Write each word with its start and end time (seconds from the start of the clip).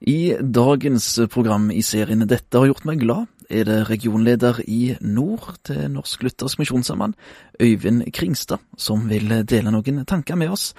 I 0.00 0.34
dagens 0.40 1.06
program 1.30 1.70
i 1.70 1.82
serien 1.82 2.26
Dette 2.28 2.58
har 2.58 2.66
gjort 2.68 2.84
meg 2.88 3.00
glad, 3.04 3.26
er 3.50 3.64
det 3.68 3.88
regionleder 3.88 4.60
i 4.66 4.96
nord 5.00 5.54
til 5.64 5.86
Norsk 5.92 6.24
Luthersk 6.24 6.58
Misjonssamband, 6.58 7.14
Øyvind 7.60 8.06
Kringstad, 8.12 8.58
som 8.76 9.08
vil 9.08 9.30
dele 9.46 9.70
noen 9.70 10.04
tanker 10.04 10.36
med 10.36 10.50
oss 10.50 10.72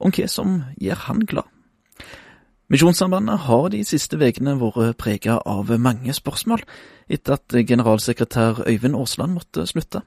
om 0.00 0.12
hva 0.14 0.28
som 0.28 0.60
gjør 0.80 1.06
han 1.08 1.24
glad. 1.26 1.48
Misjonssambandet 2.70 3.48
har 3.48 3.68
de 3.72 3.82
siste 3.82 4.14
ukene 4.14 4.54
vært 4.60 4.96
preget 5.00 5.42
av 5.42 5.72
mange 5.82 6.14
spørsmål 6.14 6.62
etter 7.10 7.34
at 7.34 7.56
generalsekretær 7.66 8.62
Øyvind 8.68 8.94
Aasland 8.94 9.34
måtte 9.34 9.66
slutte. 9.66 10.04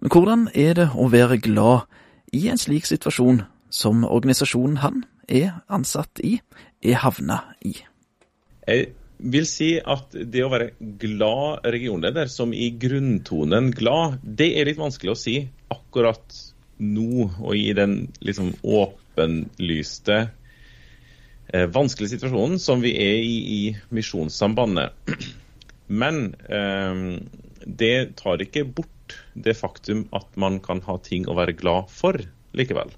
Men 0.00 0.12
hvordan 0.12 0.48
er 0.54 0.74
det 0.76 0.90
å 0.94 1.08
være 1.08 1.40
glad 1.40 1.88
i 2.36 2.48
en 2.52 2.60
slik 2.60 2.84
situasjon 2.84 3.42
som 3.72 4.04
organisasjonen 4.04 4.82
han 4.84 5.04
er 5.30 5.60
ansatt 5.70 6.20
i, 6.26 6.36
er 6.82 7.00
havna 7.04 7.40
i? 7.66 7.76
Jeg 8.66 8.90
vil 9.20 9.46
si 9.48 9.74
at 9.78 10.14
det 10.14 10.42
å 10.44 10.50
være 10.52 10.70
glad 11.00 11.66
regionleder, 11.74 12.30
som 12.32 12.54
i 12.56 12.70
grunntonen 12.80 13.70
glad, 13.76 14.20
det 14.22 14.52
er 14.58 14.68
litt 14.68 14.80
vanskelig 14.80 15.14
å 15.14 15.18
si 15.18 15.36
akkurat 15.72 16.38
nå 16.80 17.26
og 17.28 17.52
i 17.56 17.70
den 17.76 18.06
liksom 18.24 18.54
åpenlyste 18.64 20.16
eh, 21.52 21.66
vanskelige 21.68 22.14
situasjonen 22.14 22.60
som 22.62 22.80
vi 22.84 22.94
er 22.96 23.20
i 23.20 23.36
i 23.56 23.60
Misjonssambandet. 23.92 24.96
Men 25.90 26.32
eh, 26.48 27.04
det 27.66 28.16
tar 28.22 28.40
ikke 28.42 28.64
bort 28.64 29.18
det 29.34 29.56
faktum 29.58 30.06
at 30.16 30.36
man 30.40 30.60
kan 30.64 30.80
ha 30.86 30.96
ting 31.02 31.28
å 31.28 31.36
være 31.36 31.58
glad 31.58 31.90
for 31.92 32.16
likevel. 32.56 32.94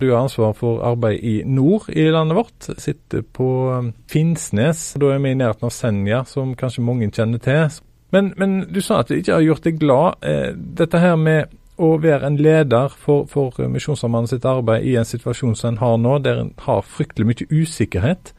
Du 0.00 0.10
har 0.10 0.22
ansvar 0.22 0.54
for 0.56 0.80
arbeid 0.80 1.20
i 1.20 1.42
nord 1.44 1.90
i 1.92 2.06
landet 2.10 2.36
vårt. 2.36 2.68
Sitter 2.80 3.22
på 3.22 3.48
um, 3.68 3.92
Finnsnes. 4.08 4.94
Da 4.96 5.10
er 5.12 5.20
vi 5.20 5.34
i 5.34 5.36
nærheten 5.36 5.68
av 5.68 5.74
Senja, 5.76 6.22
som 6.24 6.54
kanskje 6.56 6.84
mange 6.86 7.10
kjenner 7.12 7.42
til. 7.44 7.82
Men, 8.10 8.32
men, 8.40 8.54
du 8.72 8.80
sa 8.80 9.02
at 9.02 9.12
det 9.12 9.20
ikke 9.20 9.36
har 9.36 9.44
gjort 9.44 9.68
deg 9.68 9.82
glad. 9.82 10.24
Eh, 10.24 10.56
dette 10.56 11.02
her 11.04 11.20
med 11.20 11.52
å 11.80 11.92
være 12.00 12.30
en 12.30 12.40
leder 12.40 12.96
for, 12.96 13.28
for 13.28 13.60
Misjonssambandet 13.68 14.34
sitt 14.34 14.48
arbeid 14.48 14.88
i 14.88 14.96
en 15.00 15.08
situasjon 15.08 15.54
som 15.56 15.74
en 15.74 15.82
har 15.84 16.00
nå, 16.00 16.16
der 16.24 16.42
en 16.46 16.50
har 16.64 16.80
fryktelig 16.96 17.28
mye 17.28 17.62
usikkerhet. 17.62 18.32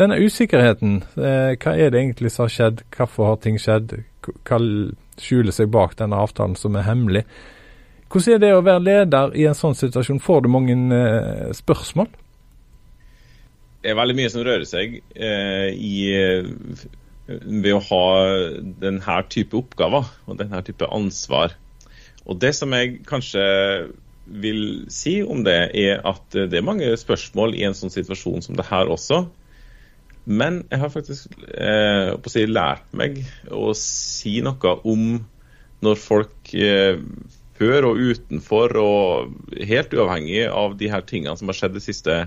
Denne 0.00 0.16
usikkerheten, 0.16 1.02
eh, 1.20 1.54
hva 1.60 1.76
er 1.76 1.92
det 1.92 2.00
egentlig 2.00 2.32
som 2.32 2.46
har 2.46 2.56
skjedd? 2.56 2.86
Hvorfor 2.96 3.34
har 3.34 3.40
ting 3.44 3.60
skjedd? 3.60 3.98
Hva 4.48 4.64
skjuler 5.20 5.52
seg 5.52 5.68
bak 5.76 5.98
denne 6.00 6.24
avtalen 6.24 6.56
som 6.56 6.76
er 6.80 6.88
hemmelig? 6.88 7.26
Hvordan 8.12 8.34
er 8.34 8.42
det 8.42 8.50
å 8.52 8.64
være 8.64 8.84
leder 8.84 9.36
i 9.40 9.46
en 9.48 9.56
sånn 9.56 9.76
situasjon? 9.78 10.20
Får 10.20 10.44
du 10.44 10.50
mange 10.52 10.76
eh, 10.92 11.48
spørsmål? 11.56 12.10
Det 13.82 13.90
er 13.90 13.98
veldig 13.98 14.16
mye 14.18 14.30
som 14.30 14.44
rører 14.44 14.66
seg 14.68 14.98
eh, 15.16 15.72
i, 15.72 15.94
ved 17.26 17.72
å 17.72 17.80
ha 17.88 18.04
denne 18.84 19.16
type 19.32 19.56
oppgaver 19.58 20.12
og 20.28 20.38
denne 20.38 20.60
type 20.66 20.86
ansvar. 20.92 21.56
Og 22.28 22.38
Det 22.38 22.52
som 22.54 22.76
jeg 22.76 23.00
kanskje 23.08 23.42
vil 24.26 24.62
si 24.92 25.16
om 25.24 25.42
det, 25.44 25.72
er 25.74 26.04
at 26.06 26.36
det 26.36 26.60
er 26.60 26.66
mange 26.66 26.92
spørsmål 27.00 27.56
i 27.58 27.64
en 27.66 27.74
sånn 27.74 27.92
situasjon 27.92 28.44
som 28.44 28.58
det 28.58 28.68
her 28.68 28.92
også. 28.92 29.24
Men 30.24 30.62
jeg 30.70 30.78
har 30.78 30.92
faktisk 30.92 31.32
eh, 31.50 32.12
si, 32.30 32.44
lært 32.46 32.86
meg 32.94 33.24
å 33.50 33.72
si 33.74 34.38
noe 34.44 34.76
om 34.86 35.16
når 35.82 35.98
folk 35.98 36.52
eh, 36.54 37.00
før 37.62 37.90
og 37.92 38.00
utenfor, 38.00 38.76
og 38.80 39.58
helt 39.68 39.94
uavhengig 39.94 40.46
av 40.48 40.74
de 40.80 40.90
her 40.90 41.04
tingene 41.06 41.36
som 41.38 41.50
har 41.50 41.58
skjedd 41.58 41.76
det 41.76 41.84
siste 41.84 42.24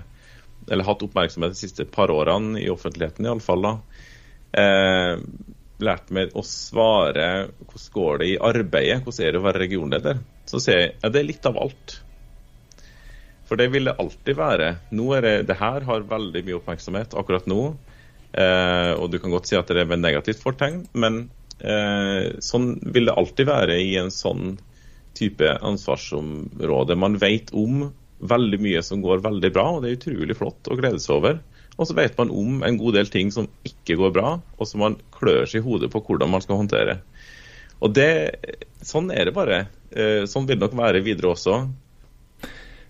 eller 0.66 0.86
hatt 0.86 1.04
oppmerksomhet 1.04 1.54
de 1.54 1.60
siste 1.60 1.84
par 1.86 2.10
årene, 2.10 2.58
i 2.58 2.70
offentligheten 2.72 3.28
iallfall, 3.28 3.68
eh, 4.56 5.20
lært 5.78 6.10
meg 6.14 6.32
å 6.34 6.42
svare 6.46 7.28
hvordan 7.60 7.92
går 7.94 8.18
det 8.22 8.30
i 8.32 8.40
arbeidet, 8.48 9.02
hvordan 9.04 9.26
er 9.26 9.36
det 9.36 9.42
å 9.42 9.46
være 9.46 9.62
regionleder. 9.62 10.20
Så 10.48 10.62
sier 10.62 10.80
jeg 10.80 10.92
ja, 10.96 11.12
det 11.12 11.20
er 11.20 11.28
litt 11.28 11.46
av 11.46 11.60
alt. 11.60 11.98
For 13.46 13.60
det 13.60 13.68
vil 13.70 13.86
det 13.86 13.98
alltid 14.02 14.38
være. 14.38 14.70
Nå 14.96 15.10
er 15.14 15.22
det, 15.22 15.34
det 15.50 15.60
her 15.60 15.84
har 15.86 16.08
veldig 16.08 16.42
mye 16.48 16.58
oppmerksomhet 16.58 17.14
akkurat 17.18 17.46
nå. 17.50 17.60
Eh, 18.32 18.92
og 18.96 19.12
du 19.12 19.20
kan 19.22 19.34
godt 19.34 19.50
si 19.50 19.58
at 19.58 19.70
det 19.70 19.84
er 19.84 19.90
med 19.90 20.02
negativt 20.02 20.42
fortegn, 20.42 20.82
men 20.98 21.28
eh, 21.60 22.34
sånn 22.42 22.72
vil 22.82 23.06
det 23.06 23.14
alltid 23.14 23.48
være 23.48 23.78
i 23.84 23.94
en 24.00 24.10
sånn 24.12 24.56
type 25.16 25.56
ansvarsområde. 25.64 26.98
Man 26.98 27.18
vet 27.20 27.52
om 27.56 27.88
veldig 28.18 28.60
mye 28.62 28.82
som 28.84 29.02
går 29.04 29.24
veldig 29.24 29.52
bra, 29.52 29.66
og 29.74 29.84
det 29.84 29.90
er 29.90 29.98
utrolig 29.98 30.36
flott 30.38 30.70
å 30.70 30.78
glede 30.78 31.00
seg 31.02 31.18
over. 31.18 31.40
Og 31.76 31.88
så 31.88 31.96
vet 31.96 32.16
man 32.16 32.32
om 32.32 32.62
en 32.64 32.78
god 32.80 32.96
del 32.96 33.10
ting 33.12 33.32
som 33.32 33.48
ikke 33.68 33.98
går 34.00 34.14
bra, 34.16 34.36
og 34.56 34.68
som 34.68 34.80
man 34.84 34.96
klør 35.16 35.44
seg 35.44 35.60
i 35.60 35.66
hodet 35.66 35.90
på 35.92 36.00
hvordan 36.06 36.32
man 36.32 36.44
skal 36.44 36.62
håndtere. 36.62 37.00
Og 37.84 37.92
det, 37.92 38.12
Sånn 38.86 39.10
er 39.12 39.28
det 39.28 39.34
bare. 39.36 39.66
Eh, 39.90 40.24
sånn 40.30 40.46
vil 40.48 40.56
det 40.56 40.64
nok 40.64 40.76
være 40.78 41.02
videre 41.04 41.32
også. 41.34 41.58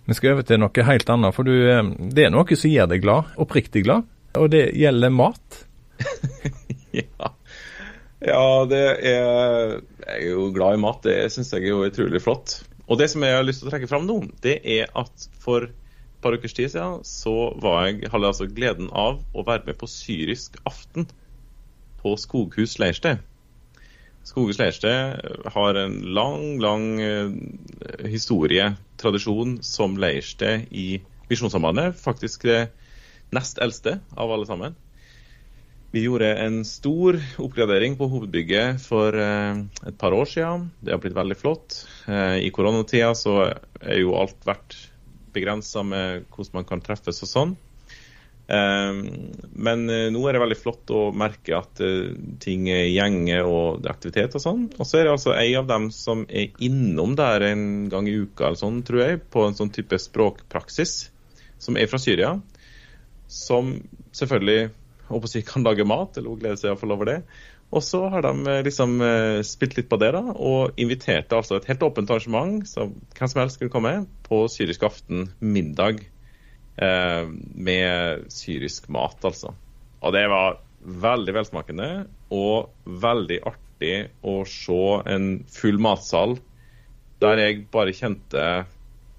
Vi 0.06 0.14
skal 0.14 0.37
over 0.37 0.47
til 0.47 0.60
noe 0.62 0.87
helt 0.87 1.08
annet, 1.10 1.34
for 1.34 1.48
du, 1.48 1.54
eh, 1.66 1.82
det 2.14 2.26
er 2.26 2.34
noe 2.34 2.58
som 2.58 2.70
gjør 2.70 2.93
deg 2.93 3.03
glad, 3.03 3.32
oppriktig 3.43 3.82
glad, 3.88 4.06
og 4.38 4.53
det 4.53 4.69
gjelder 4.78 5.14
mat. 5.14 5.64
ja. 7.00 7.32
Ja, 8.25 8.65
er 8.65 9.03
jeg 9.04 9.82
er 10.06 10.22
jo 10.31 10.49
glad 10.54 10.77
i 10.77 10.81
mat. 10.81 11.03
Det 11.04 11.32
syns 11.32 11.53
jeg 11.53 11.66
er 11.66 11.75
jo 11.75 11.84
utrolig 11.84 12.22
flott. 12.25 12.60
Og 12.87 13.00
det 13.00 13.10
som 13.10 13.25
jeg 13.27 13.34
har 13.34 13.44
lyst 13.44 13.60
til 13.62 13.69
å 13.69 13.75
trekke 13.75 13.91
fram 13.91 14.06
nå, 14.06 14.21
det 14.44 14.60
er 14.62 14.91
at 14.97 15.28
for 15.43 15.69
et 15.69 16.22
par 16.25 16.37
ukers 16.37 16.55
tid 16.56 16.71
siden 16.72 17.03
så 17.06 17.53
jeg, 17.53 18.06
hadde 18.09 18.25
jeg 18.25 18.32
altså 18.32 18.47
gleden 18.49 18.88
av 18.94 19.21
å 19.34 19.44
være 19.47 19.66
med 19.66 19.78
på 19.78 19.88
syrisk 19.91 20.56
aften 20.66 21.09
på 22.00 22.15
Skoghus 22.21 22.78
Leirsted. 22.81 23.21
Skoghus 24.26 24.59
Leirsted 24.59 25.50
har 25.55 25.78
en 25.78 26.00
lang, 26.16 26.56
lang 26.62 26.87
uh, 26.99 28.09
historie, 28.09 28.72
tradisjon, 28.99 29.59
som 29.62 29.99
leirsted 30.00 30.66
i 30.71 31.03
Misjonssambandet. 31.28 31.94
Faktisk 32.00 32.47
det 32.49 32.69
nest 33.34 33.60
eldste 33.62 34.00
av 34.16 34.32
alle 34.32 34.49
sammen. 34.49 34.75
Vi 35.97 36.03
gjorde 36.03 36.34
en 36.34 36.65
stor 36.65 37.17
oppgradering 37.41 37.95
på 37.97 38.05
hovedbygget 38.12 38.83
for 38.84 39.17
eh, 39.17 39.62
et 39.89 39.97
par 39.97 40.12
år 40.12 40.29
siden. 40.29 40.67
Det 40.84 40.93
har 40.93 41.01
blitt 41.01 41.17
veldig 41.17 41.37
flott. 41.41 41.79
Eh, 42.05 42.43
I 42.45 42.51
koronatida 42.53 43.15
så 43.17 43.39
er 43.81 44.03
jo 44.03 44.12
alt 44.21 44.45
vært 44.45 44.77
begrensa 45.33 45.81
med 45.89 46.29
hvordan 46.29 46.59
man 46.59 46.69
kan 46.69 46.85
treffes 46.85 47.25
og 47.25 47.33
sånn. 47.33 47.56
Eh, 48.45 49.01
men 49.56 49.89
nå 49.89 50.29
er 50.29 50.37
det 50.37 50.45
veldig 50.45 50.61
flott 50.67 50.93
å 50.93 51.09
merke 51.17 51.56
at 51.62 51.81
ting 52.45 52.69
gjenger 52.69 53.49
og 53.49 53.89
aktivitet 53.89 54.37
og 54.37 54.45
sånn. 54.51 54.69
Og 54.77 54.85
så 54.85 55.01
er 55.01 55.09
det 55.09 55.17
altså 55.17 55.33
ei 55.41 55.51
av 55.56 55.73
dem 55.73 55.89
som 55.97 56.29
er 56.29 56.53
innom 56.61 57.17
der 57.17 57.55
en 57.55 57.87
gang 57.89 58.05
i 58.05 58.19
uka 58.21 58.51
eller 58.51 58.67
sånn, 58.67 58.85
tror 58.85 59.06
jeg, 59.06 59.25
på 59.33 59.49
en 59.49 59.56
sånn 59.56 59.73
type 59.73 59.97
språkpraksis, 59.97 61.06
som 61.56 61.81
er 61.81 61.89
fra 61.89 62.05
Syria. 62.05 62.37
Som 63.33 63.79
selvfølgelig 64.12 64.75
håper 65.11 65.37
jeg 65.37 65.47
kan 65.49 65.65
lage 65.67 65.87
mat, 65.89 66.17
eller 66.17 66.33
hun 66.33 66.41
gleder 66.41 66.59
seg 66.61 66.71
iallfall 66.71 66.94
over 66.97 67.11
det. 67.11 67.21
Og 67.75 67.83
så 67.83 68.05
har 68.12 68.22
de 68.22 68.33
eh, 68.50 68.62
liksom 68.67 69.00
eh, 69.03 69.41
spilt 69.47 69.77
litt 69.78 69.89
på 69.91 69.99
det, 70.00 70.12
da, 70.15 70.22
og 70.34 70.78
inviterte 70.81 71.39
altså 71.39 71.59
et 71.59 71.67
helt 71.71 71.83
åpent 71.87 72.11
arrangement, 72.12 72.61
så 72.69 72.89
hvem 72.89 73.33
som 73.33 73.43
helst 73.43 73.59
skulle 73.59 73.75
komme, 73.75 73.97
på 74.27 74.44
syrisk 74.50 74.87
aften 74.87 75.28
middag 75.43 76.05
eh, 76.83 77.25
med 77.55 78.27
syrisk 78.33 78.89
mat, 78.94 79.19
altså. 79.27 79.55
Og 80.03 80.15
det 80.15 80.27
var 80.31 80.61
veldig 80.87 81.34
velsmakende 81.34 81.91
og 82.34 82.71
veldig 82.87 83.41
artig 83.49 83.94
å 84.23 84.41
se 84.47 84.83
en 85.11 85.31
full 85.50 85.81
matsal 85.83 86.37
der 87.23 87.41
jeg 87.41 87.65
bare 87.73 87.94
kjente 87.97 88.44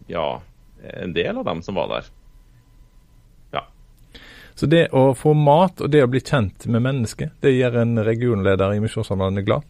ja, 0.08 0.28
en 1.02 1.16
del 1.16 1.42
av 1.42 1.48
dem 1.50 1.64
som 1.66 1.75
var 1.75 1.90
der. 1.92 2.08
Så 4.57 4.66
det 4.66 4.88
å 4.98 5.12
få 5.13 5.36
mat 5.38 5.83
og 5.86 5.92
det 5.94 6.01
å 6.01 6.09
bli 6.09 6.21
kjent 6.24 6.65
med 6.65 6.81
mennesker, 6.81 7.30
det 7.45 7.54
gjør 7.54 7.83
en 7.83 8.00
regionleder 8.01 8.74
i 8.74 8.81
Misjonssambandet 8.81 9.45
glad? 9.45 9.68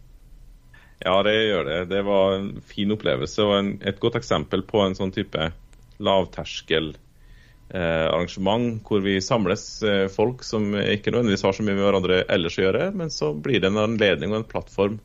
Ja, 1.04 1.20
det 1.28 1.34
gjør 1.36 1.68
det. 1.68 1.80
Det 1.92 2.06
var 2.08 2.38
en 2.38 2.48
fin 2.66 2.94
opplevelse 2.96 3.44
og 3.44 3.58
en, 3.58 3.74
et 3.84 4.00
godt 4.00 4.16
eksempel 4.22 4.64
på 4.66 4.82
en 4.86 4.96
sånn 4.98 5.12
type 5.14 5.52
lavterskel 6.00 6.94
eh, 6.94 8.08
arrangement 8.08 8.80
hvor 8.88 9.04
vi 9.04 9.20
samles 9.22 9.68
eh, 9.84 10.08
folk 10.14 10.46
som 10.48 10.72
ikke 10.80 11.12
nødvendigvis 11.12 11.46
har 11.46 11.58
så 11.58 11.68
mye 11.68 11.76
med 11.76 11.84
hverandre 11.84 12.24
ellers 12.34 12.58
å 12.58 12.66
gjøre, 12.66 12.90
men 12.96 13.14
så 13.14 13.34
blir 13.36 13.62
det 13.62 13.74
en 13.74 13.84
anledning 13.84 14.34
og 14.34 14.42
en 14.42 14.50
plattform 14.56 15.00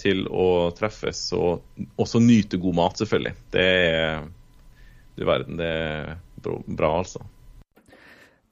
til 0.00 0.26
å 0.28 0.70
treffes 0.76 1.26
og 1.34 1.64
også 1.98 2.20
nyte 2.22 2.60
god 2.62 2.78
mat, 2.78 3.00
selvfølgelig. 3.00 3.34
Det 3.52 3.70
er 3.90 4.26
du 5.16 5.24
verden, 5.24 5.56
det 5.58 5.72
er 5.72 6.14
bra, 6.44 6.98
altså. 7.00 7.26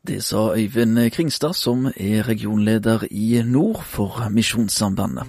Det 0.05 0.19
sa 0.21 0.53
Øyvind 0.53 1.11
Kringstad, 1.11 1.55
som 1.57 1.87
er 1.87 2.29
regionleder 2.29 3.07
i 3.11 3.43
nord 3.45 3.85
for 3.85 4.29
Misjonssambandet. 4.31 5.25